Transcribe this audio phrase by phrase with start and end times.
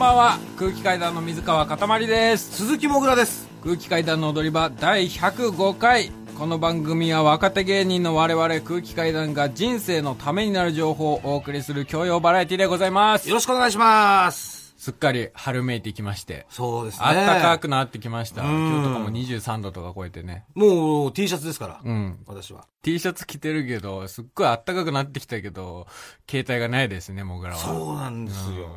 [0.00, 0.38] ばんは。
[0.58, 2.56] 空気階段の水川かたまりです。
[2.56, 3.46] 鈴木もぐらです。
[3.62, 6.10] 空気階段の踊り場第105回。
[6.38, 13.28] この番組は若手芸人の我々空気階段が人生のためになる情報をお送りする教養バラエティでございます。
[13.28, 14.72] よろしくお願いします。
[14.78, 16.46] すっかり春めいてきまして。
[16.48, 17.04] そうですね。
[17.04, 18.40] あったかくなってきました。
[18.40, 18.68] うん。
[18.68, 20.46] 今日とかも23度とか超えてね。
[20.54, 22.18] もう T シャツですから、うん。
[22.26, 22.64] 私は。
[22.80, 25.86] T シャツ着てるけどすっごいあったかくなってきたけど
[26.26, 27.58] 携帯がないですねもぐらは。
[27.58, 28.70] そうなんですよ、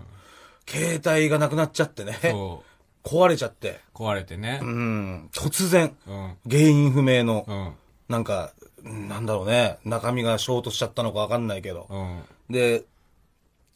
[0.68, 2.18] 携帯がなくなっちゃってね。
[2.22, 2.64] そ
[3.06, 3.08] う。
[3.08, 3.82] 壊れちゃって。
[3.94, 4.60] 壊れてね。
[4.62, 5.30] うん。
[5.34, 5.96] 突然。
[6.08, 6.38] うん。
[6.50, 7.74] 原因不明の、うん。
[8.10, 9.78] なんかなんだろうね。
[9.86, 12.22] 中身がショートしちゃったのかわかんないけど、うん。
[12.54, 12.84] で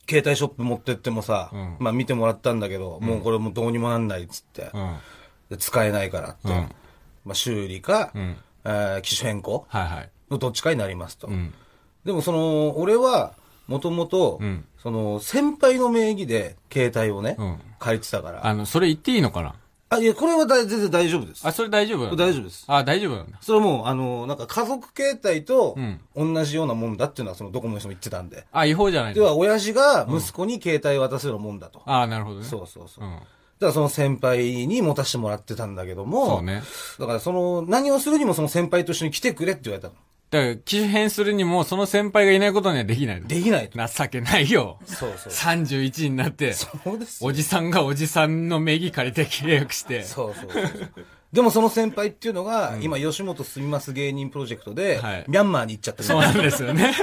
[0.09, 1.77] 携帯ショップ持ってってもさ、うん。
[1.79, 4.97] まあ見てもらったんだけど、もうこれもうどうにもなんないっつって、うん。
[5.49, 6.53] で使えないからって、うん。
[7.25, 8.37] まあ、修理か、ん。
[8.65, 9.65] えー機種変更
[10.29, 11.27] のどっちかになりますと。
[11.27, 11.53] うん。
[12.05, 13.33] でもその、俺は、
[13.67, 18.45] もともとうん、その、先輩の名義で携帯をね、うん借りてたから。
[18.47, 19.53] あのそれ言っていいのかな？
[19.89, 21.47] あ、いや、これは全然大丈夫です。
[21.47, 22.15] あそれ大丈夫？
[22.15, 22.65] 大丈夫です。
[22.67, 25.75] あ大丈夫なんだそれはもう、あの、なんか家族携帯と
[26.15, 28.45] うん同じようなもんだっていうのは、その、どこの人も言ってたんで。
[28.51, 31.81] あ違法じゃないのでは、親父が息子に携帯渡すようなもんだと。
[31.85, 33.05] あなるほどねそうそうそう。
[33.05, 33.19] うん
[33.59, 36.61] だからその先輩に持たせてもらってたんだけども、そうね
[36.99, 39.95] だからその、何をするにもその先輩と一緒に来てくれって言われたの。
[40.29, 43.79] だから機種変するにもその先輩がいないことにはできないのできないと。
[43.79, 45.33] 情けないよそうそう。
[45.33, 51.05] 31になってそうですよおじさんがおじさんの名義借りて契約してそうそうそうそう。
[51.31, 56.93] でもその先輩っていうのが、今、吉本住みます芸人プロジェクトで、はいミャンマーに行っちゃってるそうなんですよね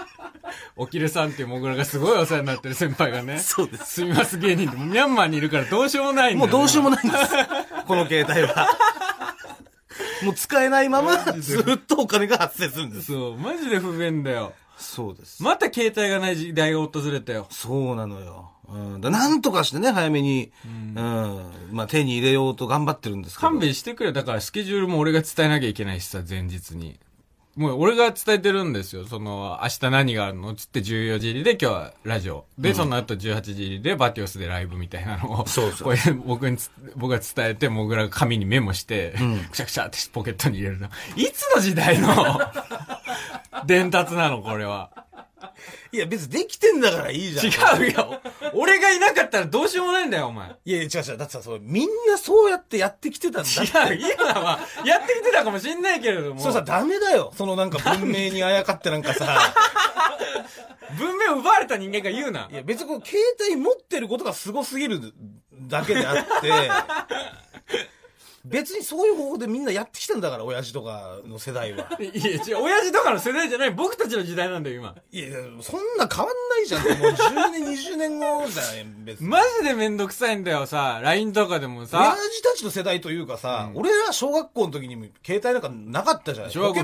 [0.74, 3.40] おきるさんっていうモグラがすごいお世話になってる先輩がね。
[3.40, 7.04] そうですすみます芸人って、ミャンマーにいるからどうしようもないんだよ、もうどうしようもない。
[7.06, 7.32] ないんです。
[7.86, 8.68] この携帯は。
[10.24, 13.12] もう使えないまま、ずっとお金が発生するんです。
[13.12, 14.52] そう、マジで不便だよ。
[14.78, 15.42] そうです。
[15.42, 17.46] また携帯がない時代が訪れたよ。
[17.50, 18.52] そうなのよ。
[18.68, 19.00] うん。
[19.00, 20.94] だなんとかしてね、早めに、うん。
[21.72, 23.48] まあ手に入れようと頑張ってるんですけど。
[23.48, 24.12] 勘弁してくれ。
[24.12, 26.98] だからスケジュールも俺が伝えなきゃいけないしさ、前日に。
[27.58, 29.04] もう俺が伝えてるんですよ。
[29.04, 32.44] その、明日何があるのつって14時入りで今日はラジオ。
[32.56, 35.46] で、その後18時入りでバティオスでライブみたいなのを。
[35.48, 39.14] そうそうこれ僕につ、僕が伝えて、モグラが紙にメモして、
[39.50, 40.88] くしゃくしゃってポケットに入れるの。
[41.16, 42.40] いつの時代の？
[43.66, 45.07] 伝達なのこれは。
[45.92, 47.82] いや、別にできてんだからいいじゃん。
[47.82, 48.20] 違うよ。
[48.54, 50.48] 俺がいなかったらどうしようもないんだよ、お前。
[50.64, 51.16] いやいや、違う違う。
[51.18, 53.48] だってさ、それみんなそうやってやってきてたんだ。
[53.48, 56.40] 違う、今は、やってきてたかもしんないけれども。
[56.40, 57.32] そうさ、ダメだよ。
[57.36, 59.54] そのなんか文明にあやかってなんかさ。
[60.98, 62.48] 文明を奪われた人間が言うな。
[62.50, 65.12] いや、別にこう、携帯持ってることがすごすぎる
[65.52, 66.50] だけであって、
[68.48, 71.88] 別にそういう方法でみんなやってきたんだから、親父とかの世代は。
[72.00, 74.94] いや、違う、親父とかの世代じゃない、僕たちの時代なんだよ、今。
[75.12, 76.82] いやいや、そんな変わんないじゃん。
[76.82, 79.28] もう10年、20年後じゃない、別に。
[79.28, 86.78] マジでめんどくさいんだよ、さ、LINE とかでも親さ、父たちの世代というかさ、俺ら小学校の時にも携帯なんかなかったじゃない小学校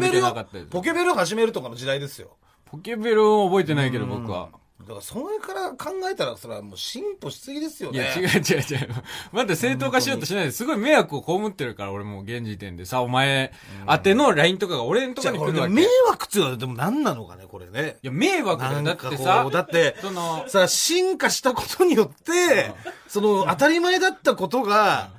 [0.71, 2.37] ポケベル始めるとかの時代ですよ。
[2.67, 4.49] ポケベルを覚えてないけど、僕は。
[4.87, 7.99] だから、それから考えたら、それはもう進歩しすぎですよね。
[7.99, 8.89] いや、違う違う違う。
[9.33, 13.53] 待って、正当化しようとしないですごい迷惑を被ってるから、俺もう現時点でさ、お前、
[13.91, 15.73] 宛ての LINE とかが俺のとこに来るわけ。
[15.73, 17.97] 迷い惑っていうのはでも何なのかね、これね。
[18.03, 18.83] や、迷惑だよ。
[18.83, 22.73] だってさ、だって、その、さ、進化したことによって、
[23.09, 25.11] その、当たり前だったことが、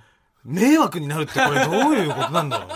[0.43, 2.75] 迷惑になるってこれどういうことなんだろうね。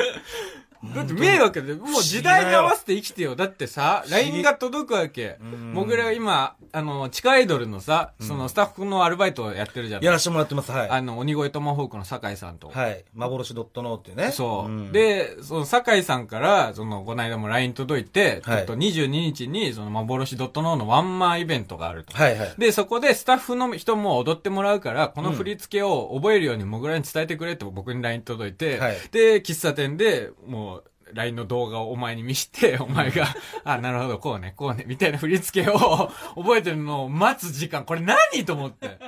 [0.82, 3.36] だって迷惑で、もう時代に合わせて生きてよ。
[3.36, 5.36] だってさ、LINE が届くわけ。
[5.72, 10.04] もぐらが今、あの、地下アイドルのさ、そのスタッフのアルバイトをやってるじゃん。
[10.04, 10.88] やらせてもらってます、はい。
[10.88, 12.70] あの、鬼越トマホークの酒井さんと。
[12.70, 13.04] はい。
[13.14, 14.32] 幻ドットノーっていうね。
[14.32, 22.16] そう、ん、で、その酒井さんから、その、この間も LINE 届いて、はいえっと、22日に、その、幻ドットノーのワンマンイベントがあると。
[22.16, 22.54] はいはい。
[22.56, 30.69] で、そこでスタッフの人も踊ってもらうから、この振り付けを覚えるようにもぐらに伝えてくれって僕に LINE 届いて、はいで、喫茶店で、もう、
[31.14, 33.26] LINE の動画をお前に見して、 お前が、
[33.64, 38.98] あ、なるほど、こうね、こうね、みたいな振り付けを覚えてるのを待つ時間、これ何と思って。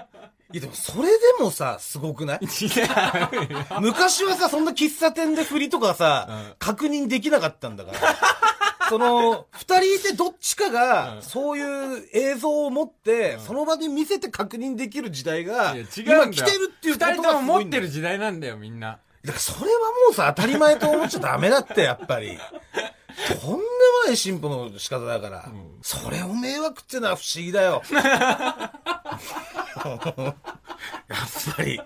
[0.53, 2.41] いやでもそれでもさ、すごくない？
[3.81, 7.99] 昔はさ、そんな喫茶店で振りとかさ、うん確認できなかったんだから。
[8.91, 11.63] その、二人いてどっちかうが、んそうい
[12.03, 18.99] う映像を持って、その場で見せて確認できる時代が、いや違うんだ今よ来てるっていうことが二人とも持ってる時代なんだよ、みんな。
[19.25, 22.39] だからそれはもうさ、当たり前と思っちゃダメだって、やっぱり。
[23.29, 23.59] とんでも
[24.07, 25.49] ない進歩の仕方だから、
[25.83, 27.83] それを迷惑っていうのは不思議だよ。
[27.91, 28.73] や
[31.17, 31.81] っぱり。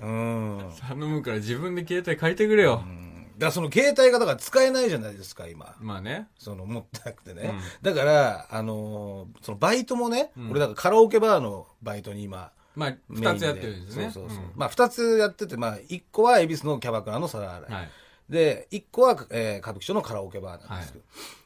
[0.00, 0.72] うん。
[0.88, 2.78] 頼むから自分で携帯変えてくれよ。
[3.38, 5.74] からその携帯がだから使えないじゃないですか、今。
[5.80, 6.28] まあね。
[6.38, 7.54] その持ってなくてね。
[7.82, 14.10] だから、あのーそのバイトもね、ん俺だからカラオケバーのバイトに今、まあ、二つやってるんですね。
[14.12, 14.38] そうそうそう。
[14.44, 17.72] んまあ二つやってて、まあ一個は恵比寿のキャバクラの皿洗い。
[17.72, 17.90] はい。
[18.28, 21.04] で、一個は、えー歌舞伎町のカラオケバーなんですけど。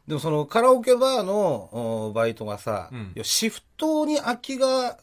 [0.08, 4.98] でもそのカラオケバーのおバイトがさ、うんシフトに空きが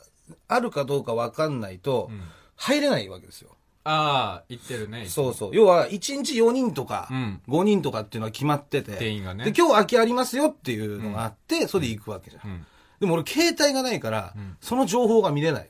[0.47, 2.21] あるかどうかわかんないと、ん
[2.55, 3.55] 入れないわけですよ。
[3.85, 5.05] ああ、言ってるね。
[5.07, 5.51] そうそう。
[5.53, 8.91] 要は、1日4人とか、うん5人とかっていうのは決まってて。
[8.97, 12.49] 定員がねで、今日空きありますよっていうのがあって、それで行くわけじゃん。
[12.49, 12.65] うん。
[12.99, 15.69] でも俺、携帯がないから、んその情報が見れない。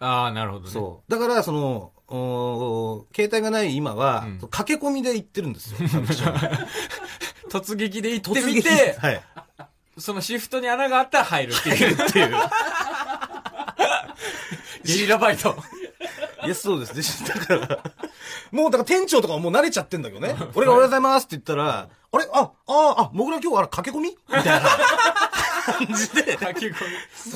[0.00, 0.70] ああ、なるほどね。
[0.70, 1.10] そう。
[1.10, 5.78] だから、その、おー携帯がない今は、うん駆け込みで行ってるんですよ。
[7.50, 9.22] 突撃で行ってみて、はい。
[9.96, 11.94] そのシフトに穴があったら入るっていう。
[12.08, 12.34] っていう。
[14.84, 15.56] ゲリラバイト。
[16.44, 17.28] いや、そうですね。
[17.28, 17.78] だから、
[18.50, 20.36] もう、だから店長とかはもう慣れちゃってんだけどね。
[20.54, 22.28] 俺がおはようございますって言ったら、あれ？
[22.32, 24.10] あ、あ、あ、もぐら今日あれ駆け込み？
[24.10, 24.60] みたいな
[25.64, 26.74] 感じで、書き込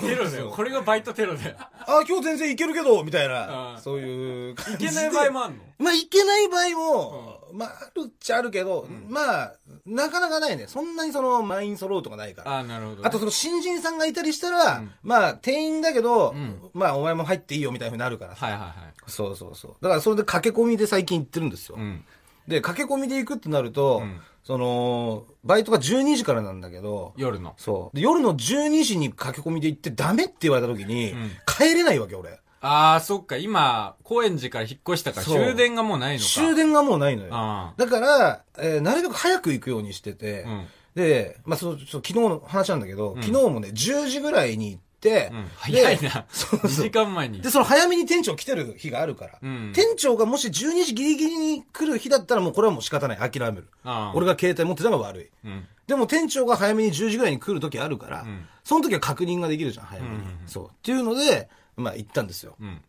[0.03, 0.09] み。
[0.09, 0.51] テロだよ。
[0.51, 1.57] これがバイトテロだよ。
[1.59, 4.85] あ、今日全然いけるけど、みたいなう、んそういう感じで。
[4.87, 5.63] いけない場合もあんの？
[5.79, 9.53] まあ、いけない場合も、まあ、あるっちゃあるけど、まあ、
[9.87, 10.67] なかなかないね。
[10.67, 12.53] そんなにその、満員揃うとかないから。
[12.53, 13.09] ああ、なるほどね。
[13.09, 18.47] あとその新人さんがいたりしたら、うんまあ、店員だけど、んまあ、お前も入っていいよみたいなふうになるからさ。
[18.47, 18.73] はいはいはい。
[19.07, 19.77] そうそうそう。
[19.81, 21.77] だからそれで駆け込みで最近行ってるんですよ。
[21.79, 22.05] うん。
[22.49, 27.53] で、駆け込みで行くってなると、うんその、バイトが12時からなんだけど、夜の。
[27.59, 27.97] そう。
[27.97, 32.41] で夜の12時に駆け込みで行ってダメって言われた時に、うん帰れないわけ、俺。
[32.61, 33.37] ああ、そっか。
[33.37, 36.27] 今、高円寺から引っ越したからそう終電がもうないのか。
[36.27, 37.29] 終電がもうないのよ。
[37.33, 46.25] あだから、えーなるべく早く行くようにしてて、うんで、まあ、そう、そう昨日の話なんだけど、ん昨日もね、10時ぐらいに行っ早いな。
[46.29, 47.51] そう2そう時間前にで、。
[47.51, 53.31] その早めに店長来てる日があるから、うん店長がもし12時ギリギリに来る日だったらもうこれはもう仕方ない。
[53.31, 53.69] 諦める。
[54.15, 55.31] 俺が携帯持ってたのが悪い。
[55.45, 55.67] うん。
[55.87, 60.15] でも店長が早めに10時ぐらいに来る時あるから、んその時は確認ができるじゃん、早めに。
[60.17, 60.67] うんうんうんそう。
[60.67, 62.57] っていうので、まあ行ったんですよ。
[62.61, 62.81] うん。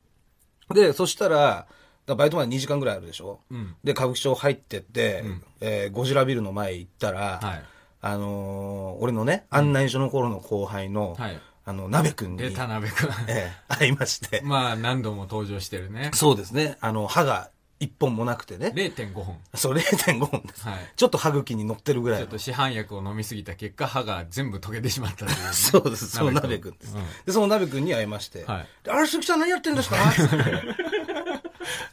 [0.73, 1.67] で、そしたら、
[2.07, 7.63] バイトまで2時間ぐらいあるでしょ、うんで、歌舞伎町入ってって、んえーゴジラビルの前行ったら、はい。
[8.01, 13.09] あのー俺のね、案内所の頃の後輩の、はいあの、鍋くんに、で、田辺くん。
[13.27, 16.09] ええ会いまして、まあ、何度も登場してるね。
[16.15, 19.37] そうですね、あの、歯が一本もなくてね、0.5本。
[19.53, 20.67] そう、0.5本です。
[20.67, 22.37] はいちょっと歯茎に乗ってるぐらいのちょっと。
[22.39, 26.95] 市販薬を飲みすぎた結果、歯が全部溶けてしまったというね、 そうです、その鍋くんです。
[26.95, 29.95] うんで、その鍋くんに会いまして、はいであれ、鈴木さん何やってんですか？
[30.11, 30.35] つって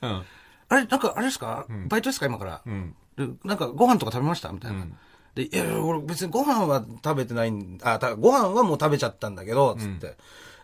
[0.03, 0.25] うん。
[0.69, 2.27] あれ、なんか、あれですか、バイトですか？
[2.27, 2.63] 今から。
[2.65, 2.95] うん。
[3.17, 4.51] でなんか、ご飯とか食べました？
[4.53, 4.79] みたいな。
[4.79, 4.97] うん
[5.37, 10.17] で、いや俺別にご飯は食べてないんあ、たご飯はもう食べちゃったんだけど、つって。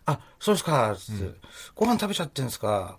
[0.06, 1.30] あ、そうですか、つって。
[1.74, 2.98] ご飯食べちゃってんですか。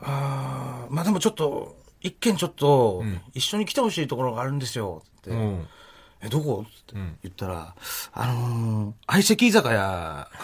[0.00, 3.02] あーまあでもちょっと、一軒ちょっと、
[3.34, 5.30] 一緒に来てほしいところがあるんですよ、つって。
[5.30, 5.66] うん。
[6.22, 6.64] え、どこ？
[6.68, 7.74] ってん言ったら、
[8.12, 10.28] あのー、相席居酒屋。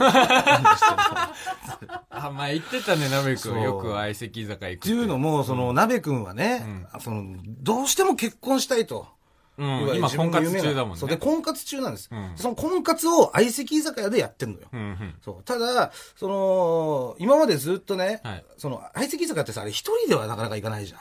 [2.10, 3.38] あ、まあ言ってたね、鍋く。
[3.38, 9.15] そうんよく相席居酒屋行くっていうのも、その、鍋くんはね、その、どうしても結婚したいと。
[9.58, 9.96] うん。
[9.96, 11.00] 今、婚活中だもんね。
[11.00, 12.08] そうで、婚活中なんです。
[12.12, 14.68] うんその婚活を相席居酒屋でやってんのよ。
[14.72, 15.14] うんうん。
[15.24, 15.42] そう。
[15.44, 21.00] ただ、その、今までずっとね、はいその、相席居酒屋ってさ、あれ一人ではなかなか行かないじゃん。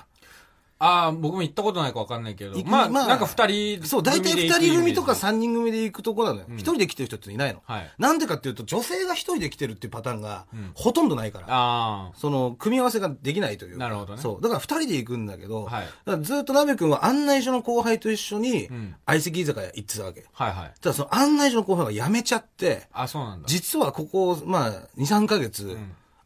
[0.77, 6.45] ああ、僕も行ったことないか分かんないけどまあ、まあなんか二人そう、大体二人組とか三人組で行くとこなのよ。
[6.57, 7.61] 一、人で来てる人っていないの。
[7.65, 11.45] はいなんでかっていうと、女性が一人で来てるっていうパターンが、んほとんどないから。
[11.49, 13.77] あその、組み合わせができないというか。
[13.79, 14.41] なるほどねそう。
[14.41, 20.25] だから二人で行くんだけど、はいだからずっと鍋くんは案内所の後輩と一緒にん、相席居酒屋行ってたわけ。
[20.35, 20.43] あ。
[20.43, 20.73] はいはい。
[20.81, 23.47] ただその案内所の後輩が辞めちゃって、あ、そうなんだ。
[23.47, 25.77] 実はここ、まあ、2、3ヶ月、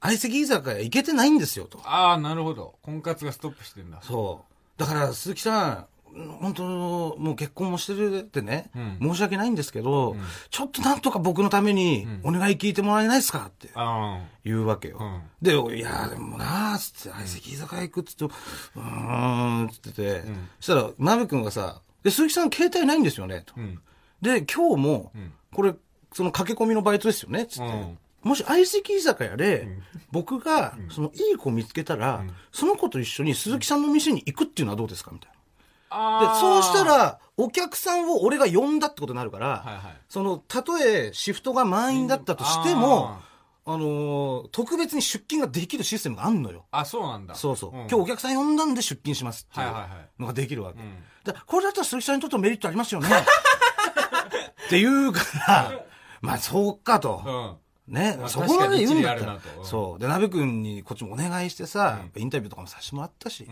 [0.01, 1.79] 相席居酒屋行けてないんですよ、と。
[1.83, 2.75] ああ、なるほど。
[2.81, 3.99] 婚活がストップしてんだ。
[4.01, 4.45] そ
[4.77, 4.79] う。
[4.79, 5.87] だから、鈴木さん、
[6.41, 10.15] 本当もう結婚もしてるってね、ん申し訳ないんですけど、
[10.49, 14.97] ちょっとなんとか僕のためにお願い聞いてもらえないですかってあ言うわけよ。
[14.99, 20.23] うんで、いや、でもなあ、つって、相席居酒屋行くっつって、うーん、つってて、
[20.59, 23.53] そしたら、鍋くんがさ、で、鈴木さん携帯ないんですよね、と。
[23.55, 23.61] あ。
[23.61, 23.79] うん。
[24.21, 25.13] で、今日も、
[25.53, 25.73] これ、
[26.13, 27.63] その駆け込みのバイトですよね、つって。
[27.63, 29.67] うんもし相席居酒屋で、
[30.11, 36.33] 僕が、その、いい子見つけたら、その子と一緒に鈴木さんの店に行くっていうのはどうですかみたいな。
[36.33, 36.39] で。
[36.39, 43.17] そうした、ら、お客さんを俺が呼んだってことになるから、はいはいその、たとえシフトが満員だったとしても、
[43.65, 46.65] あのー特別に出勤ができるシステムがあんのよ。
[46.71, 47.35] あ、そうなんだ。
[47.35, 47.71] そうそう。
[47.71, 49.67] ん今日お客さん呼んだんで出勤しますっていう
[50.19, 50.81] のができるわけ。
[50.81, 53.07] んだこれだったら鈴木さんにとってもメリットありますよね。
[54.65, 55.85] って言うから、
[56.21, 57.21] まあそうかと。
[57.25, 57.68] うん。
[57.89, 58.15] ね。
[58.19, 59.39] ま、あそこまで言うんだったら。
[59.63, 59.99] そう。
[59.99, 63.47] で、鍋くんにこっちもお願いしてさ、インタビューとかもさせてもらったし、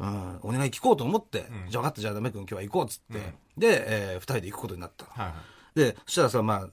[0.00, 0.06] うん。
[0.06, 1.70] うん、お願い聞こうと思って、うん。
[1.70, 3.22] じゃあ分かった、じゃあ鍋くん今日は行こうっつって、うん。
[3.58, 5.30] で、えー二人で行くことになったは
[5.74, 5.78] い。
[5.78, 6.68] で、そしたらさ、まあ、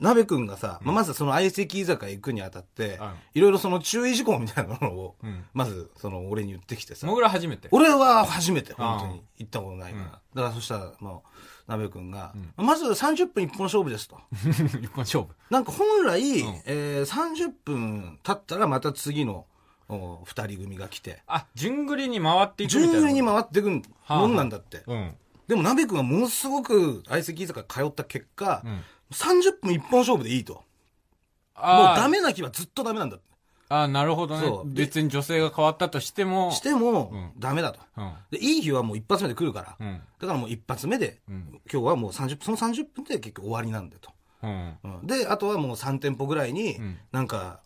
[0.00, 7.68] 鍋くんがさ、まあ、まずその相席居酒屋行くにあたって、うんいろいろその注意事項みたいなものを、うんまず、その俺に言ってきてさ、もぐら初めて。
[7.70, 10.04] 俺は初めて、本当に行ったことないから。
[10.04, 14.20] うんだからそしたら、もう、鍋くんが、まず30分一本勝負ですと。
[14.80, 15.30] 一本勝負。
[15.50, 19.46] なんか本来、んえー、30分経ったらまた次の
[19.88, 22.92] お二人組が来て、あ、順繰りに回っていくみたいな。
[22.92, 24.82] 順繰りに回っていくもんなんだって。
[24.86, 25.14] うん。
[25.48, 28.82] でも鍋くんはものすごく相席居酒屋通った結果、うん。
[29.12, 30.54] 30分一本勝負でいいと。
[30.54, 30.64] もう
[31.96, 33.28] ダメな日はずっとダメなんだって。
[33.70, 34.72] あー、なるほどそうね。
[34.74, 36.52] 別に女性が変わったとしても。
[36.52, 37.80] してもうん、ダメだと。
[37.96, 38.12] うん。
[38.30, 39.76] で、いい日はもう一発目で来るから。
[39.78, 40.00] うん。
[40.20, 41.60] だからもう一発目で、うん。
[41.70, 44.10] 今日はもう30分、その30分で結局終わりなんだと。
[44.42, 44.78] うん。
[44.84, 47.60] うんで、あとはもう3店舗ぐらいに、うんなんか、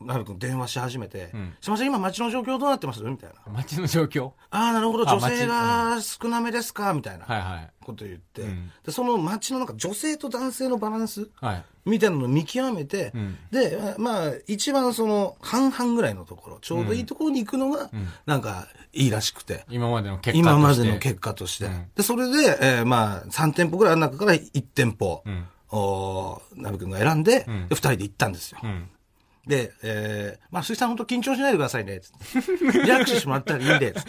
[0.00, 3.02] なべくん電話し始めて、うんすいません、今街の状況どうなってます？
[3.02, 3.52] みたいな。
[3.52, 6.92] 街の状況ああ、なるほど、あ女性が少なめですか？
[6.94, 7.70] みたいなはいはい。
[7.84, 11.64] こと言って、うんで、その街のなんか女性と男性のバランスはい。
[11.86, 17.90] みたいなのを見極めて、うんで、まあ、一番その半々ぐらいのところ、ちょうどいいところに行くのが、
[18.26, 19.64] なんかいいらしくて。
[19.70, 20.38] 今までの結果として。
[20.38, 21.64] 今までの結果として。
[21.64, 25.46] うんで、それで、えーまあ、3店舗ぐらいの中から1店舗、うん。
[25.72, 28.58] おーなべくんが選んで、うんで、2人で行ったんですよ。
[28.62, 28.88] うん。
[29.46, 32.78] で、えー、まあ、鈴木さん本当緊張しないでくださいね、つって。
[32.78, 34.08] リラックスしてもらったらいいんで、つって。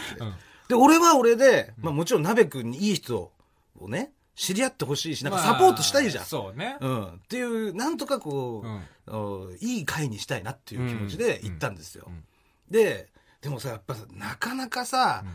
[0.69, 3.31] で、俺は俺で、まあもちろん鍋くんにいい人
[3.79, 6.23] をね、知り合ってほしいし、なんかサポートしたいじゃん。
[6.23, 6.77] まあそうね。
[6.79, 7.07] うん。
[7.07, 12.05] っていう、なんとかこう、うんおいい会にしたいなっていう気持ちで行ったんですよ。
[12.07, 12.23] うん
[12.69, 13.09] で、
[13.41, 15.25] でもさ、やっぱさ、なかなかさ、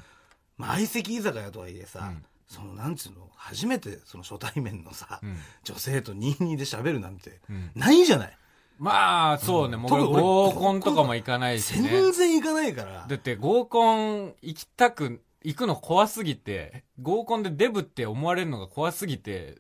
[0.57, 8.39] まあ相席居酒屋とはいえさ、うんその、なんつうの、初めてその初対面のさ、うん女性と22で喋るなんて、うんないじゃない。
[8.79, 9.77] まあ、そうね。
[9.77, 11.89] もう特に俺合コンとかも行かないしね。
[11.89, 13.07] 全然行かないから。
[13.09, 19.59] だって合コン行きたく、行くの怖すぎて、合コンでデブって思われるのが怖すぎて、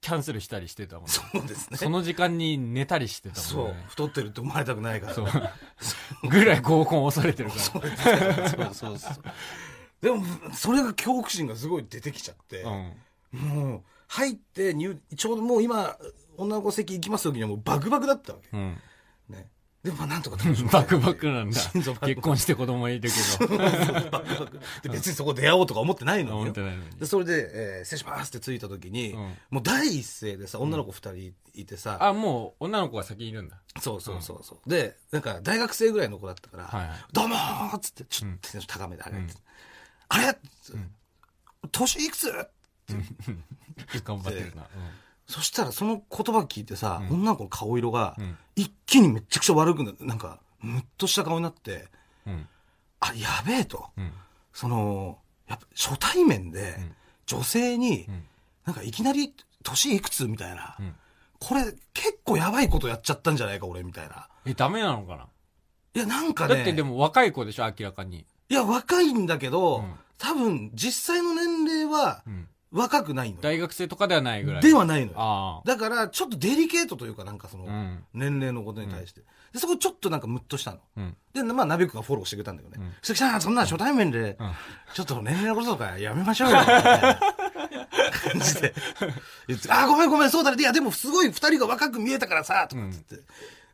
[0.00, 1.12] キャンセルしたりしてたもんね。
[1.12, 1.76] そうですね。
[1.76, 3.84] その時間に寝たりしてたそうもんね。。
[3.88, 5.14] 太ってるって思われたくないから。
[5.14, 5.26] そう。
[6.28, 7.60] ぐらい合コン恐れてるから。
[7.60, 7.82] そう
[8.72, 9.14] そうそう。
[10.00, 13.40] でも、それが恐怖心がすごい出てきちゃって、うん。
[13.40, 15.96] もう、入って入、ちょうどもう今、
[16.38, 18.48] 女の子席行きます時にはもうバクバクだったわけ。
[18.56, 18.78] うん。
[19.28, 19.48] ね。
[19.82, 22.00] でもまあなんとか楽しみ バクバクなんだ心臓バ。
[22.00, 23.56] クバク結婚して子供いるけど。
[23.58, 24.60] バクバク。
[24.82, 26.90] で、別にそこ出会おうとか思ってないの思ってないのに。
[26.98, 33.60] で、それで、えー失礼しますって着いた時に、うんもう第一声でさ、女の子二人いてさ、あ、もう女の子が先にいるんだ。
[33.80, 34.68] そうそうそうそう。
[34.68, 39.16] で、なんか大学生ぐらいの子だったから、はいはいどうもーっつって、ちょっとテンション高めであれ、
[40.08, 40.38] あれ、
[41.70, 42.32] 年いくつ？
[44.04, 44.66] 頑張ってるな。
[45.26, 51.88] そしたらその言葉聞いてさ、女の子の顔色が、ん一気にめっちゃくちゃ悪くななんか、ムッとした顔になって。
[53.00, 53.90] あ、やべえと。
[53.96, 54.12] うん。
[54.52, 55.18] その、
[55.48, 56.78] やっぱ初対面で、
[57.26, 58.24] 女性に、ん
[58.64, 60.94] なんかいきなり、年いくつみたいな、ん
[61.38, 64.28] これ結構やばいことやっちゃったんじゃないか、俺、みたいな。
[64.44, 65.26] え、ダメなのかな？
[65.94, 68.24] いや、なんかね、だってでも若い子でしょ、明らかに。
[68.48, 72.48] いや、若いんだけど、うん多分、実際の年齢はうん。
[72.76, 73.42] 若くないのよ。
[73.42, 74.62] 大学生とかではないぐらい。
[74.62, 75.14] ではないのよ。
[75.16, 79.22] あだから、ちょっとデリケートというか、なんかその、うん年齢のことに対して。
[79.52, 81.12] で、そこちょっとなんかムッとしたの。
[81.32, 82.86] で、まあ、ナビクがフォローしてくれたんだけどね。
[82.86, 84.36] うん鈴木さん、そんな初対面で、ん
[84.94, 86.60] ちょっと年齢のこととかやめましょうよ。
[86.60, 87.20] みたいな
[88.32, 88.74] 感じで。
[89.48, 90.60] 言って、あ、ごめんごめん、そうだね。
[90.60, 93.26] いや、でもすごい二人が若く見えたからさ、とかって言って。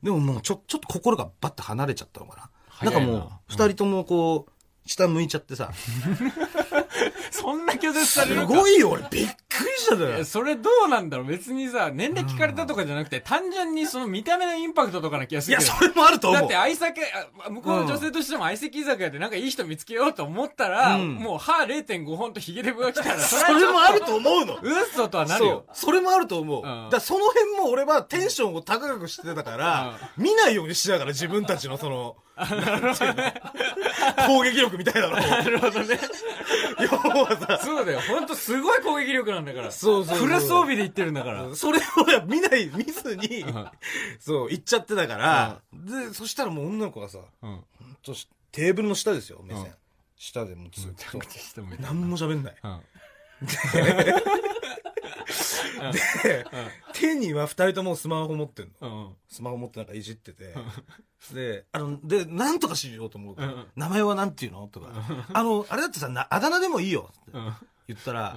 [0.03, 2.91] でももう、ちょ、ちょっと心がバッと離れちゃったのかな。
[2.91, 4.53] なんかもう二人ともこう、
[4.89, 5.71] 下向いちゃってさ。
[7.31, 8.47] そんな拒絶されするか？
[8.47, 9.03] ごいよ、俺。
[9.11, 10.09] びっくりしたよ。
[10.19, 11.27] えそれどうなんだろう？
[11.27, 15.77] 別にさ、年齢聞かれたとかじゃなくて、単純にその見た目のインパクトとかな気がすいや、るけど。
[15.77, 16.41] それもあると思う。
[16.41, 17.01] だって相席、
[17.47, 24.59] あ向こうの女性としても相席居酒屋でなんかいい人見つけようと思ったら、うんもう歯0.5本とヒゲデブが来たら、 そそれもあると思うの。
[24.63, 25.65] 嘘とはなるよ。
[25.73, 25.87] そう。
[25.87, 26.67] それもあると思う。
[26.67, 32.17] んだその辺も俺はテンションを高くしてたから、見ないようにしながら自分たちのその、
[34.27, 35.17] 攻撃力みたいなのを。
[35.21, 35.99] なるほどね。
[37.63, 38.01] そうだよ。
[38.01, 39.71] ほんとすごい攻撃力なんだから。
[39.71, 41.55] そうそうそうフル装備で言ってるんだから。
[41.55, 43.45] それを見ない、見ずに、
[44.19, 47.65] そう、行っちゃってたから、で、そしたらもう女の子がさ、うん。
[48.05, 48.13] ほ
[48.51, 49.65] テーブルの下ですよ、目線。
[49.65, 49.73] うん
[50.23, 51.19] 下でもうずっと
[51.81, 52.55] 何も喋んない。
[55.81, 55.93] うん。
[56.23, 56.47] で、
[56.93, 59.07] 手には二人ともスマホ持ってんの。
[59.07, 59.14] うん。
[59.29, 60.55] スマホ持ってなんかいじってて、
[61.33, 64.88] で、あの、で、なんとかしようと思うから、うん名前はなんていうのとか、
[65.33, 67.52] あの、あれだってさ、なあだ名でもいいよってうん。
[67.88, 68.37] 言ったら、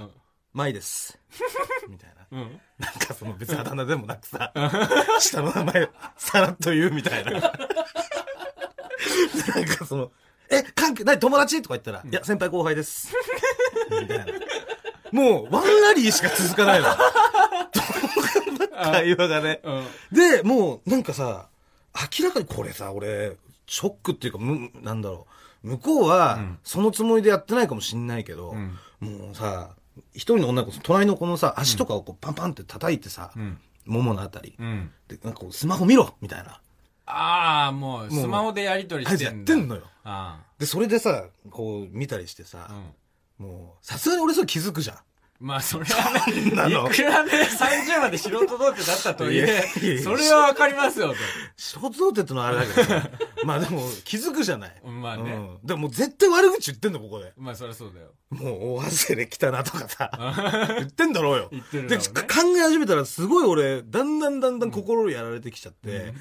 [0.53, 1.19] 舞です。
[1.89, 2.31] みたいな。
[2.31, 2.59] うん。
[2.79, 4.51] なんかその別にあだ名でもなくさ、
[5.19, 7.31] 下の名前さらっと言うみたいな。
[7.31, 7.41] なん
[9.65, 10.11] かその、
[10.49, 11.61] え、関係ない友達？
[11.61, 13.13] とか言ったら、いや、先輩後輩です。
[14.01, 14.25] みたいな。
[15.11, 16.87] もう、ワンラリーしか続かないの。
[18.71, 19.61] 会話がね。
[19.63, 19.85] うん。
[20.11, 21.47] で、もう、なんかさ、
[22.19, 25.27] 明らかにこれさ、俺、ショックっていうか、む、なんだろ
[25.63, 25.67] う。
[25.67, 29.71] 向こうは、そのつもりでやってないかもしんないけど、んもうさ、
[30.13, 34.91] 一人の女の子、隣の子のさ、足とかをこうパンパンって叩いてさ、んもものあたり、うん。
[35.07, 36.59] で、なんかスマホ見ろみたいな。
[37.07, 39.29] ああ、もう、スマホでやりとりしてんだ。
[39.29, 42.69] あいつやってんのよあで、それでさ、こう、見たりしてさ。
[43.37, 44.97] もう、さすがに俺それ気づくじゃん。
[45.39, 46.11] まあ、それは
[46.55, 51.13] なのね、いくらね、30まで素人童貞だったとはいえ、やそれはわかりますよ、
[51.57, 53.09] 仕事童貞ってのはあれだけどさ、
[53.43, 54.75] まあでも気づくじゃない。
[54.81, 54.87] と。
[54.87, 55.33] まあね。
[55.33, 55.59] うん。
[55.61, 57.33] でももう絶対悪口言ってんの、ここで。
[57.35, 58.13] まあ、そりゃそうだよ。
[58.29, 60.09] もう大外れ来たなとかさ、
[60.79, 61.49] 言ってんだろうよ。
[61.51, 66.13] 言ってるだで、考え始めたらすごい俺、だんだんだんだん心やられてきちゃって、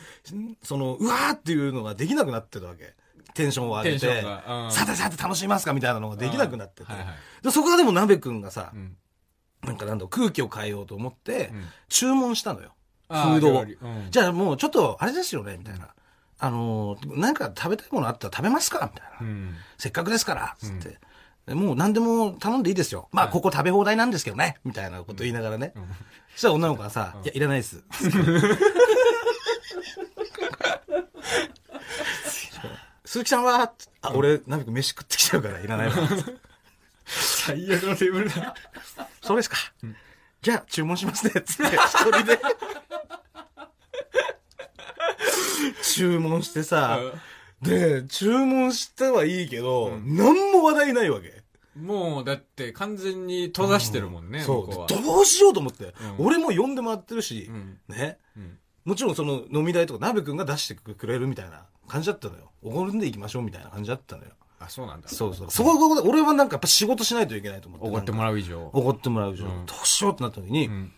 [0.64, 2.94] その、うわーっていうのができなくなってたわけ。
[3.35, 4.23] テンションを上げて
[4.71, 6.85] さてさて楽しみますかみたいなのができなくなってて。
[6.85, 8.97] うんはいはいでそこはでも鍋くんがさう、ん。
[9.62, 12.75] なんかなんだ空気を変えようと思ってん、注文したのよ。
[13.09, 13.67] フあーードを。
[14.11, 15.88] じゃあもうちょっと、あれですよね、みたいな。
[16.38, 19.26] あのー、なんか食べたいものあったら食べますかみたいな。
[19.26, 19.55] うん。
[19.79, 20.99] せっかくですから、つって。
[21.47, 23.09] でもう何でも頼んでいいですよ。
[23.12, 24.57] まあ、ここ食べ放題なんですけどね。
[24.64, 25.75] みたいなこと言いながらね。
[26.33, 27.85] そしたら女の子がさ、いや、いらないです。
[33.14, 35.94] 鈴木さんは、あ、俺、ナミ君飯食ってきちゃうからいらないわ。
[37.06, 38.56] 最悪のレベルだ。
[39.23, 39.56] そうですか。
[40.42, 41.40] じゃあ、注文しますね。
[41.42, 42.40] つって、一人で。
[45.85, 46.99] 注文してさ、
[47.62, 51.44] で、注文したはいいけど、何も話題ないわけ。
[51.78, 54.92] もう、だって完全に閉ざしてるもんね、そう。
[54.92, 55.94] どうしようと思って。
[56.18, 58.18] うん俺も呼んでもらってるし、んね。
[58.87, 62.50] うんもちろんその飲み代とか、鍋くんが出してくれるみたいな感じだったのよ。
[62.62, 64.33] おごるんでいきましょうみたいな感じだったのよ。
[64.59, 65.09] あ、そうなんだ。
[65.09, 65.50] そうそう。
[65.50, 67.87] そこで俺はなんかやっぱ仕事しないといけないと思って。
[67.87, 68.71] おごってもららう以上。
[68.73, 70.93] おごってもらう以上、うんどうしようってなった時に、ん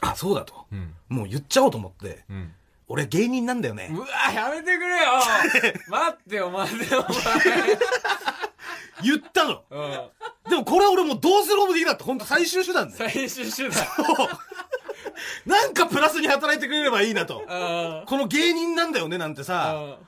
[0.00, 0.66] あ、そうだと。
[0.72, 0.94] うん。
[1.08, 2.52] もう言っちゃおうと思って、うん。
[2.88, 3.90] 俺芸人なんだよね。
[3.92, 5.12] うわやめてくれよ
[5.90, 7.06] 待ってよ、待ってよ、
[9.02, 9.62] 言ったの。
[10.48, 12.04] でもこれ俺もうどうすることもできなかった。
[12.04, 12.96] 本当最終手段で。
[12.96, 13.84] 最終手段。
[15.46, 17.44] なんかプラスに働いてくれればいいなと。
[17.48, 19.98] あこの芸人なんだよねなんてさ、あ。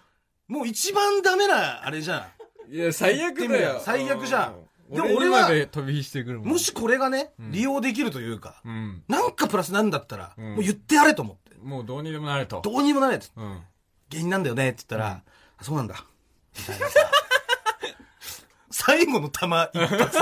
[0.47, 2.29] もう一番ダメなあれじゃ
[2.69, 2.75] ん。
[2.75, 3.81] いや、最悪だよ。
[3.85, 9.03] 最悪じゃんうでも俺は俺まで飛び火してくるもしこれがね、利用できるというか、うん。
[9.09, 11.57] なんかプラスなんだったら、んもう言ってやれと思って。
[11.63, 12.61] もうどうにでもなれと。
[12.63, 13.27] どうにもなれって。
[13.37, 13.63] うん。
[14.11, 15.23] 芸人なんだよねって言ったら、
[15.59, 16.05] あそうなんだ。
[16.57, 17.01] みたいなさ。
[18.71, 20.19] 最後の弾一発。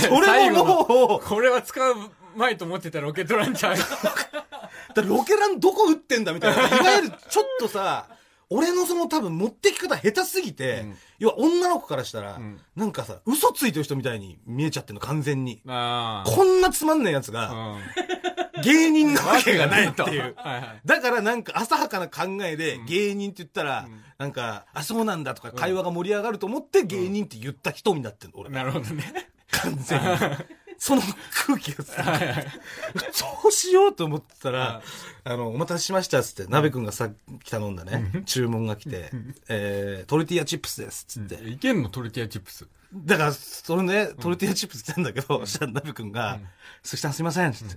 [0.00, 1.94] それももう、これは使う
[2.36, 3.76] まいと思ってたロケットランチャー。
[4.94, 6.68] だロケランどこ撃ってんだみたいな。
[6.68, 8.06] いわゆるちょっとさ、
[8.50, 15.62] 俺のその多分持ってき方下手すぎて、うん要は女の子からしたら、んなんかさ、嘘ついてる人みたいに見えちゃってんの完全に。
[15.68, 17.32] あこんなつまんないやつあ。
[17.32, 18.62] が、うん。
[18.64, 20.34] 芸人なわけがないっていう。
[20.36, 20.80] はいはい。
[20.84, 23.86] だからなんか浅はかな考えで芸人って言ったら、
[24.18, 28.50] なんか、あ、そうなんだとか会話が盛り上がると思って芸人って言った人になってんの、俺。
[28.50, 29.30] なるほどね。
[29.52, 30.06] 完全に。
[30.82, 31.02] その
[31.46, 34.82] 空気がさ、どうしようと思ってたら、
[35.22, 37.14] あの、お待たせしましたっつって、鍋くんがさっ
[37.44, 39.12] き頼んだね、注文が来て、
[39.48, 41.48] えー、トルティーヤチップスですっつって。
[41.48, 42.66] いけんのトルティアチップス。
[42.92, 46.40] だから、それね、トルティーヤチップス来たんだけど、そしたら鍋くんが、
[46.82, 47.76] 鈴木さんすいません、つって。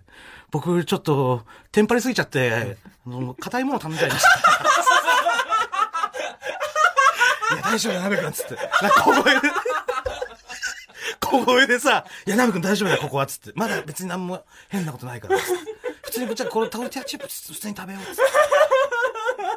[0.49, 4.29] 僕、ちょっと、テンパりすぎちゃって、あの、硬いもの頼んじゃいました。
[7.53, 8.55] いや、大丈夫だ、鍋くん、つって。
[8.81, 9.41] なんか小声で、
[11.39, 13.51] 小声でさ、いや、ナミ君大丈夫だよ、ここは、つって。
[13.55, 15.51] まだ別に何も変なことないから、つって
[16.03, 18.21] 普通に、こっちはこのタオルティアチップ普通に食べようっ、つって。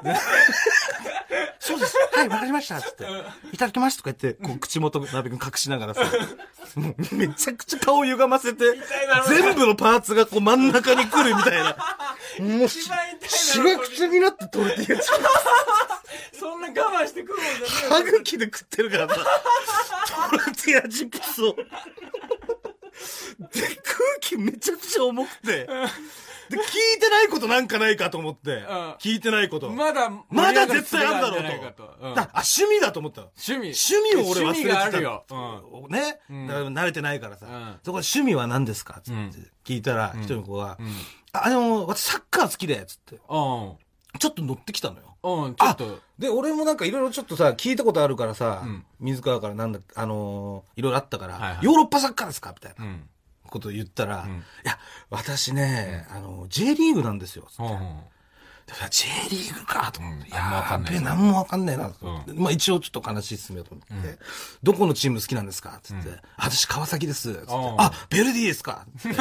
[0.02, 0.14] で
[1.58, 1.96] そうです。
[2.12, 2.80] はい、わかりました。
[2.80, 3.04] つって。
[3.52, 6.02] いただきますとか言って、こう、口元、鍋くん隠しながらさ、
[6.76, 8.64] もう、めちゃくちゃ顔歪ませて、
[9.28, 11.76] 全部のパーツがこう真ん中に来るみたいな。
[12.40, 19.14] もう、し番痛いだろしわくちゃになってトルティーヤチップそんな我慢してくるもんじゃねス、歯茎で食ってるからさ、
[20.30, 21.54] トルティーヤチップスを。
[21.54, 21.64] で、
[23.82, 25.68] 空気めちゃくちゃ重くて、
[26.48, 28.64] で、聞いてないことなんかないかと思って、
[28.98, 29.70] 聞いてないこと。
[29.70, 31.96] まだ、まだ絶対あるだろうと。
[32.00, 33.28] うんだあ、趣味だと思ったの。
[33.36, 33.92] 趣味。
[33.92, 34.68] 趣味を俺忘れてた。
[34.68, 35.24] 趣味があるよ。
[35.30, 35.92] うん。
[35.92, 39.30] ね、んだから慣れてないからさ、うんそこで趣味は何ですかつってうん
[39.64, 40.78] 聞いたら、一人の子が、
[41.32, 43.16] あ、あの、私サッカー好きで、つって。
[43.16, 43.20] うん。
[43.20, 45.08] ちょっと乗ってきたのよ。
[45.22, 53.08] うん、ちょっと、で、俺もなんかいろいろちょっとさ、聞いたことあるからさ、うん水川からなんだ、あのーいろいろあったから、はいはいヨーロッパサッカーですかみたいなうん。
[53.48, 54.78] ことを言ったら、んいや、
[55.10, 57.46] 私ね、あの、J リーグなんですよ。
[57.50, 57.72] つって
[58.90, 60.20] J リーグかと思って。
[60.20, 62.32] うんいやべえ、なんもわかんないなと思って。
[62.34, 64.18] まあ一応ちょっと話進めようと思って。
[64.62, 65.80] どこのチーム好きなんですか？
[65.82, 66.10] つって。
[66.36, 67.32] 私川崎です。
[67.32, 67.46] つって。
[67.48, 68.86] ああ、ベルディですか？
[68.98, 69.16] つって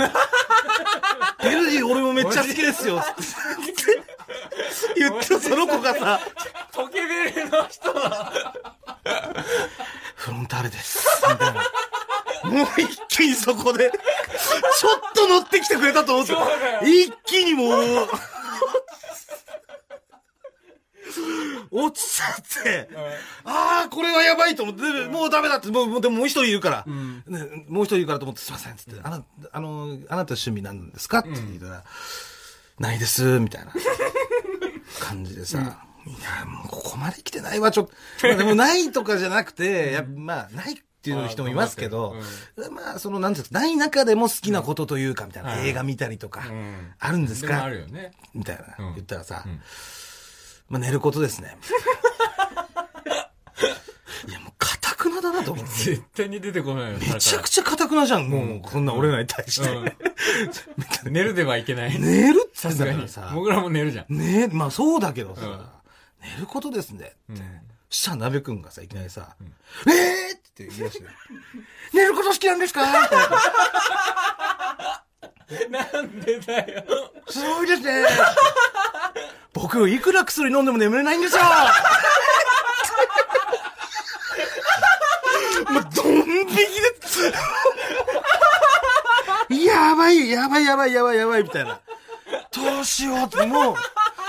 [1.44, 3.02] ベルディ俺もめっちゃ好きですよ。
[3.02, 3.34] つっ
[3.86, 4.04] て。
[4.98, 6.20] 言ってその子がさ、
[6.74, 7.94] ポケベルの人
[10.16, 11.08] フロンターレです。
[11.30, 11.62] みたいな。
[12.44, 13.92] もう一気にそこで、
[14.60, 16.34] ちょっと乗ってきてくれたと思って
[16.90, 18.08] 一気にもう、
[21.72, 22.90] 落ちちゃって、
[23.44, 31.20] ああ、これはやばいと思って、でもうダメだって、もう、でももう一人いるから、ねもう一人いるからと思って、すいません、つって、あな、あの、あなた趣味なんですか？
[31.20, 31.84] って言ったら、
[32.80, 33.72] ないです、みたいな
[35.00, 37.94] 感じでさ、いや、もうここまで来てないわ、ちょっと。
[38.28, 40.82] まあでもないとかじゃなくて、やまあ、ない
[41.14, 42.16] っていう人もいますけど、
[42.72, 48.12] まあ、その、なんていうない中でも好きなことというか、みたいな、はい映画見たりとか、んあるんですでもあかるよね。
[48.34, 49.62] みたいな、うん言ったらさ、ん
[50.70, 51.58] まあ寝ることですね。
[54.28, 55.72] いや、もう、かたくなだなと思って。
[55.72, 57.00] 絶対に出てこないよ。
[57.00, 59.70] めちゃくちゃかたくなじゃん、もう、こんな俺らに対して。
[59.70, 59.92] うん
[61.12, 62.00] 寝るではいけない。
[62.00, 63.08] 寝るって言ったから。
[63.08, 64.14] さ、僕らも寝るじゃん。
[64.16, 65.66] ねまあそうだけどさ、うん
[66.20, 67.42] 寝ることですねって。
[67.90, 69.36] したら鍋くんがさ、いきなりさ、
[69.86, 71.06] えーって言い出して、
[71.94, 72.82] 寝ること好きなんですか？
[72.84, 73.10] っ
[75.48, 76.84] てなんでだよ。
[77.30, 78.06] すごいですね。
[79.54, 81.44] 僕、いくら薬飲んでも眠れないんですよ。
[85.70, 86.56] もう、ドン引き
[89.52, 91.80] で、やばい、やばい、やばい、やばい、やばい、みたいな。
[92.52, 93.76] どうしようって、もう、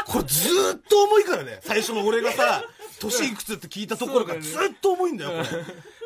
[0.06, 1.60] これずーっと重いからね。
[1.64, 2.62] 最初の俺がさ、
[3.00, 5.56] 年いくつって聞いたところからずっと重いんだよ、こ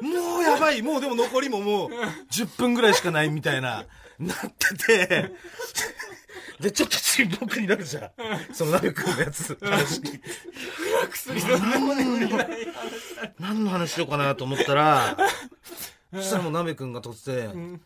[0.03, 0.09] れ。
[0.09, 1.91] もうやばい、もうでも残りももう、
[2.31, 3.87] 10分ぐらいしかないみたいな、
[4.19, 5.33] なってて、
[6.61, 8.55] で、ちょっと沈黙になるじゃん。
[8.55, 10.21] その鍋くんのやつ、話聞いて。
[11.11, 12.49] 薬飲んでも眠れない。
[13.41, 15.17] 何の話しようかなと思ったら、
[16.15, 17.81] そしたらもう鍋くんが突然、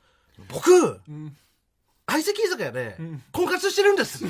[0.48, 1.00] 僕、
[2.06, 2.98] 相席居酒屋で、
[3.32, 4.24] 婚活してるんです。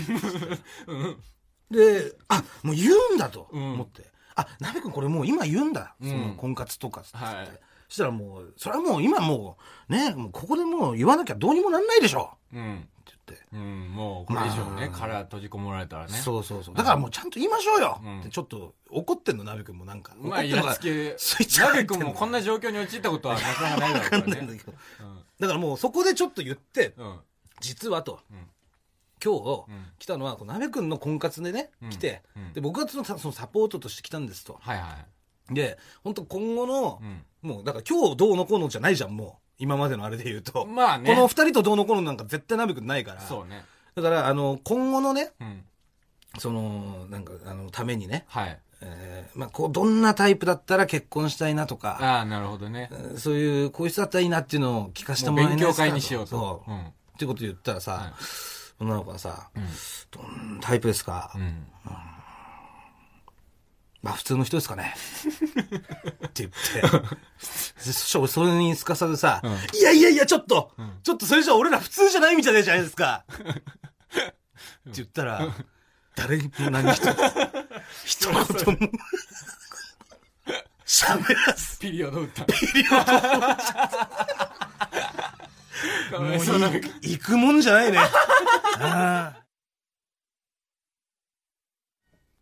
[1.70, 4.15] で、あ、もう言うんだと思って。
[4.36, 5.94] あ、鍋くんこれもう今言うんだ。
[6.00, 7.16] その婚活とかっつって。
[7.18, 7.48] はい
[7.88, 9.56] そしたらもう、それはもう今も
[9.88, 12.32] う、ね、もうここでもう言わなきゃどうにもなんないでしょ。
[12.52, 12.78] うん。
[12.78, 13.46] って言って。
[13.52, 16.12] うん、もうこれ以上ね、まあ殻閉じこもられたらね。
[16.12, 16.74] そうそうそう。
[16.74, 20.14] だからもうちゃんと言いましょうよ、うんってちょっと怒ってんの、鍋くんもなんか。
[20.18, 24.58] まあ、イ怒っつきスイッチ入鍋ってんもこんな状況に陥ったことはなかなかないだろうわかからんないんだね。
[24.58, 24.72] けど。
[25.38, 27.20] だからもうそこでちょっと言って、うん。
[27.60, 28.48] 実はと、ん
[29.24, 34.58] 今日、ん来たのは、この鍋くんの婚活でね、うん来て、うんで、僕がそのそのサポートとして来たんですと。
[34.60, 34.98] はいは
[35.50, 35.54] い。
[35.54, 39.42] で、本当今後の、うんもう、だから今日どうのこうのじゃないじゃん、もう。
[39.58, 40.66] 今までのあれで言うと。
[40.66, 43.20] まあねこの二人とどうのこうのなんか絶対鍋くんないから。
[43.20, 43.64] そうね。
[43.94, 45.64] だから、あの、今後のね、うん。
[46.38, 48.60] その、なんか、あの、ためにね、はい。
[48.82, 52.90] えーまあ、こう、どんなタイプだったら結婚したいなとか、ああ、なるほどね。
[53.16, 56.30] そういう、こういう人だったらいいなっていうのを聞かせてもらえないですか会にしようと。
[56.30, 56.70] そう。
[56.70, 56.80] うん。
[56.80, 56.84] っ
[57.18, 58.12] てこと言ったらさ、はい
[58.78, 59.64] 女の子がさ、うん。
[60.10, 61.66] どんなタイプですか、うん。
[64.02, 64.94] まあ普通の人ですかね。
[66.28, 66.80] って言って。
[67.86, 69.42] でそそれにすかさずさ、
[69.74, 70.70] いやいやいや、ちょっと、
[71.02, 73.24] ちょっとそれじゃ俺ら普通じゃないみたいじゃないですか。
[73.30, 75.52] って言ったら、
[76.14, 77.06] 誰も何一つ、
[78.04, 78.44] 一言も、
[80.86, 82.44] 喋らず、ピリオド打った。
[82.44, 84.35] ピリオドもうそ
[86.56, 87.98] うなんかい行くもんじゃないね。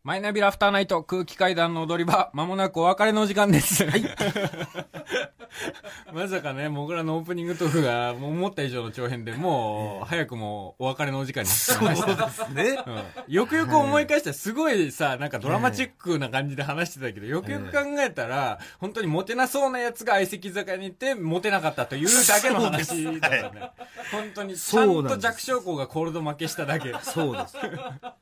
[0.05, 3.87] マイナビラフターナイト空気階段の踊り場、まもなくお別れのお時間です。
[3.87, 4.05] はい。
[6.13, 12.31] まさかね、僕らのオープニングトークがもう思った以上の長編で、 もう早くもお別れのお時間になってました。
[12.31, 12.83] そうですね。
[12.87, 23.71] うんよくよく思い返したらすごいさ、なんかドラマチックな感じで話してたけど、よくよく考えたら、本当にモテなそうなやつが相席居酒屋に行って、モテなかったというだけの話だったね。
[24.11, 26.95] 本当に、ちゃんと弱小校がコールド負けしただけ。
[27.03, 27.55] そうです。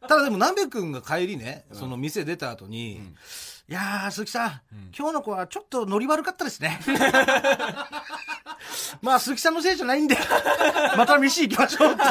[0.09, 3.01] ただでも、鍋くんが帰りね、その店出た後に、
[3.73, 6.79] いやー、鈴木さん,、今日の子はちょっとノリ悪かったですね。
[9.01, 10.19] まあ、鈴木さんのせいじゃないんで、
[10.99, 12.03] また飯行きましょうって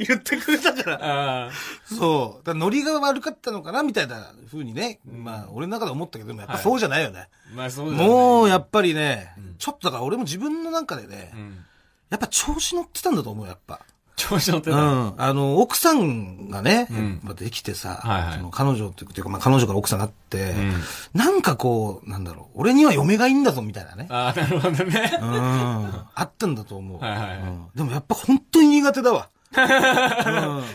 [0.08, 1.48] 言ってくれたから。
[1.48, 1.50] あ
[1.84, 2.46] そう。
[2.46, 7.28] だノリが悪かったのかなみたいな風にね、まあ、俺の中で思ったけど、やっぱそうじゃないよね。
[7.52, 11.62] あ、まあそうもう、やっぱりね、ちょっとだから俺も自分の中でね、うん。
[12.08, 13.80] やっぱ調子乗ってたんだと思う、やっぱ。
[14.18, 14.76] 調子乗ってた。
[14.76, 15.14] うん。
[15.16, 20.54] あの、奥さんがね、んやっぱできてさ、はいはいその彼女っていうか、まあ彼女から奥さんになって、
[21.14, 24.06] なんかこう、なんだろう、俺には嫁がいいんだぞ、みたいなね。
[24.10, 25.18] ああ、なるほどね。
[25.20, 25.28] うん。
[25.28, 27.00] あったんだと思う。
[27.00, 29.28] はいはいはいうんでもやっぱ本当に苦手だわ。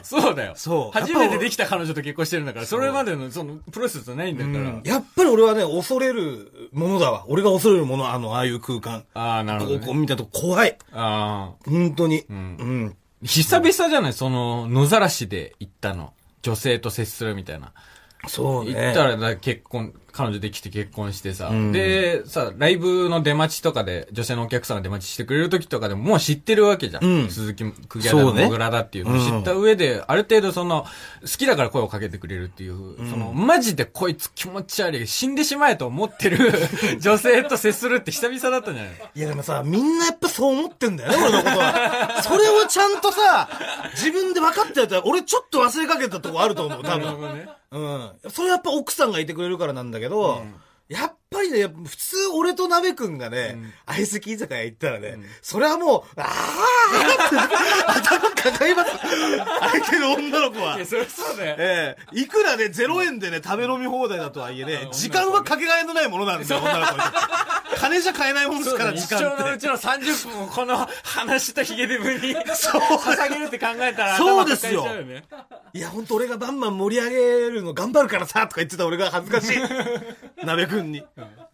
[0.04, 0.54] そうだよ。
[0.56, 4.82] そう初めてできた彼女と結婚してるんだから、それまでのそのプロセスはないんだから。
[4.84, 7.26] やっぱり俺はね、恐れるものだわ。
[7.28, 9.04] 俺が恐れるもの、あの、ああいう空間。
[9.14, 9.86] ああ、なるほど、ね。
[9.86, 10.78] こう見たと怖い。
[10.92, 11.70] ああ。
[11.70, 12.26] 本当に。
[12.30, 12.96] うん。
[13.24, 14.14] 久々じゃない？
[14.14, 16.14] その、野ざらしで行ったの。
[16.42, 17.72] 女性と接するみたいな。
[18.28, 18.72] そうね。
[18.74, 27.04] 行ったらだ結婚、彼女できて結婚してさ、で、さ、ライブの出待ちとかで、女性のお客さんが出待ちしてくれる時とかでももう知ってるわけじゃん。
[27.04, 30.86] うん鈴木クギャだ、そうねモグラだっていうのを知った上で、ある程度その、
[31.22, 36.54] 好きだから声をかけてくれるっていう、その、マジでこいつ気持ち悪い、死んでしまえと思ってる
[37.02, 42.22] 女性と接するって久々だったんじゃないいやでもさ、みんなやっぱそう思ってんだよね、俺のことは。
[42.24, 43.50] それをちゃんとさ、
[43.96, 47.06] 自分で分かってやったら、俺ちょっと忘れかけたとこあると思う、多分。
[47.06, 47.50] なるほどね。
[47.74, 48.32] うん。
[48.32, 50.44] それやっぱ奥さんがいてくれるからなんだけど、
[50.90, 57.38] やっぱりね、普通俺と鍋くんがね、アイスキー居酒屋行ったらね、それはもう、あーって
[57.88, 58.92] 頭抱えます。
[58.98, 60.76] 相手の女の子は。
[60.76, 61.56] いや、そりゃそうだよ。
[61.58, 67.00] ええいくらね、0円でね、食べ飲み放題だとはいえね、時間はかけがえのないものなんだよ、女の子に。
[67.78, 69.44] 金じゃ買えないもんですから、時一生間って。
[69.44, 75.24] のうちの30分をこの話とヒゲデブに捧げるって考えたらそうですよ頭抱えちゃうね
[75.74, 79.58] いや、ほんと俺がバンバン盛り上げるの頑張るからさ、とか言ってた俺が恥ずかしい。
[80.46, 81.04] 鍋くんに。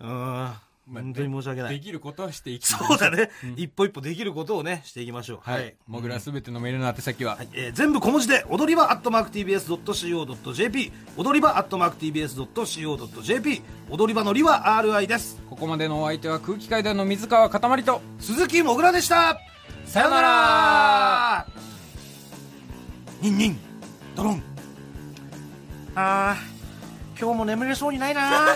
[0.01, 0.51] うん。
[0.91, 1.73] 本当に申し訳ない。
[1.75, 3.30] できることをしていきそうだね。
[3.56, 5.39] 一歩一歩できることをね、していきましょう。
[5.41, 5.75] はい。
[5.88, 15.41] もぐらすべてのメールの宛先は、えー全部小文字で、踊り場アットマーク TBS.CO.JP、踊り場アットマーク TBS.CO.JP、踊り場のりは RI です。
[15.49, 19.39] ここまでのお相手は空気階段の水川かたまりと、鈴木もぐらでした
[19.86, 21.47] さよなら
[23.21, 23.60] ニンニン、
[24.15, 24.43] ドロン。
[25.95, 28.56] あー、今日も眠れそうにないな